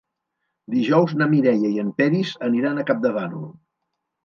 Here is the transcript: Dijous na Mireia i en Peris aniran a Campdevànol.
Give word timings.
Dijous 0.75 1.13
na 1.19 1.27
Mireia 1.35 1.71
i 1.75 1.79
en 1.83 1.93
Peris 2.01 2.33
aniran 2.51 2.79
a 2.79 2.89
Campdevànol. 2.91 3.47